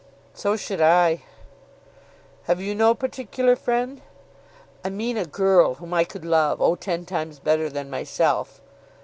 [0.33, 1.21] "So should I."
[2.45, 4.01] "Have you no particular friend?"
[4.83, 8.61] "I mean a girl whom I could love, oh, ten times better than myself."